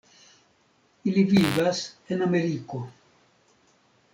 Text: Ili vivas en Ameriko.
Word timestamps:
Ili 1.11 1.23
vivas 1.33 1.81
en 2.15 2.25
Ameriko. 2.29 2.81